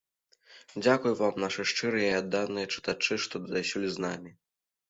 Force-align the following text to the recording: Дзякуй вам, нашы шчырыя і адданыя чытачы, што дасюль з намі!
Дзякуй 0.83 1.13
вам, 1.19 1.33
нашы 1.43 1.61
шчырыя 1.71 2.09
і 2.13 2.17
адданыя 2.21 2.71
чытачы, 2.77 3.21
што 3.27 3.45
дасюль 3.53 3.87
з 3.99 4.09
намі! 4.09 4.31